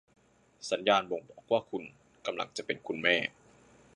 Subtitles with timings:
[0.71, 1.83] สัญญาณบ่งบอกว่าคุณ
[2.25, 3.15] กำลังจะเป็นคุณแม่